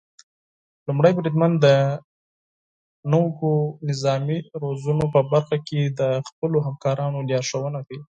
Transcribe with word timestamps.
لومړی 0.87 1.11
بریدمن 1.17 1.51
د 1.65 1.67
نويو 3.11 3.51
نظامي 3.89 4.39
روزنو 4.63 5.05
په 5.15 5.21
برخه 5.31 5.57
کې 5.67 5.81
د 5.99 6.01
خپلو 6.27 6.57
همکارانو 6.67 7.17
لارښونه 7.29 7.79
کوي. 7.87 8.01